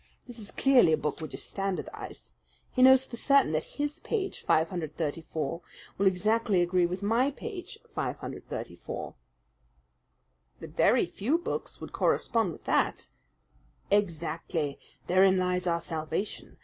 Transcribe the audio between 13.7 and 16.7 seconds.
"Exactly. Therein lies our salvation.